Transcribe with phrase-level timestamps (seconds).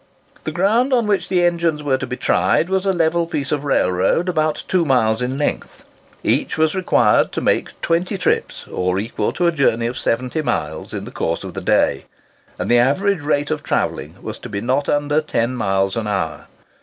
[0.45, 3.63] The ground on which the engines were to be tried was a level piece of
[3.63, 5.85] railroad, about two miles in length.
[6.23, 10.91] Each was required to make twenty trips, or equal to a journey of 70 miles,
[10.91, 12.05] in the course of the day;
[12.57, 16.47] and the average rate of travelling was to be not under 10 miles an hour.